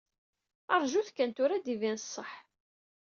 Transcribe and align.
Rjut 0.83 1.09
kan 1.15 1.31
tura 1.35 1.53
ad 1.57 1.61
d-ibin 1.65 2.01
ṣṣeḥ! 2.03 2.31